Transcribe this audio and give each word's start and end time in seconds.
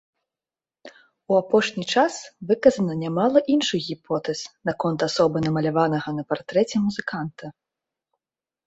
У 1.33 1.35
апошні 1.41 1.85
час 1.97 2.13
выказана 2.51 2.93
нямала 3.03 3.39
іншых 3.57 3.79
гіпотэз 3.91 4.39
наконт 4.71 4.99
асобы 5.11 5.37
намаляванага 5.51 6.09
на 6.19 6.23
партрэце 6.35 6.75
музыканта. 6.89 7.45